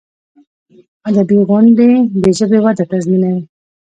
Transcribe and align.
ادبي 1.07 1.37
غونډي 1.47 1.91
د 2.21 2.23
ژبي 2.37 2.59
وده 2.61 2.83
تضمینوي. 2.91 3.43